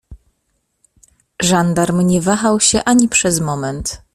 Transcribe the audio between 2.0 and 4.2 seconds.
nie wahał się ani przez moment.